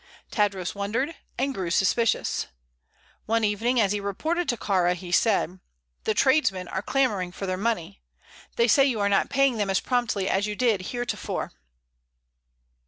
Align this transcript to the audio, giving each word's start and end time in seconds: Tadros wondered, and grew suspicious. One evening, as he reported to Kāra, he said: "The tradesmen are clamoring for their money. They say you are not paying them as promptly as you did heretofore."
Tadros 0.31 0.73
wondered, 0.73 1.15
and 1.37 1.53
grew 1.53 1.69
suspicious. 1.69 2.47
One 3.27 3.43
evening, 3.43 3.79
as 3.79 3.91
he 3.91 3.99
reported 3.99 4.49
to 4.49 4.57
Kāra, 4.57 4.95
he 4.95 5.11
said: 5.11 5.59
"The 6.05 6.15
tradesmen 6.15 6.67
are 6.69 6.81
clamoring 6.81 7.31
for 7.33 7.45
their 7.45 7.55
money. 7.55 8.01
They 8.55 8.67
say 8.67 8.83
you 8.85 8.99
are 8.99 9.07
not 9.09 9.29
paying 9.29 9.57
them 9.57 9.69
as 9.69 9.79
promptly 9.79 10.27
as 10.27 10.47
you 10.47 10.55
did 10.55 10.87
heretofore." 10.87 11.51